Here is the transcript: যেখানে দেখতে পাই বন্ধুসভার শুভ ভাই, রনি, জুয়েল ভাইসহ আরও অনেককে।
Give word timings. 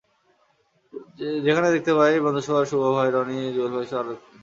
যেখানে 1.45 1.67
দেখতে 1.75 1.91
পাই 1.97 2.13
বন্ধুসভার 2.25 2.69
শুভ 2.71 2.83
ভাই, 2.95 3.09
রনি, 3.11 3.39
জুয়েল 3.55 3.71
ভাইসহ 3.75 3.97
আরও 3.99 4.09
অনেককে। 4.09 4.27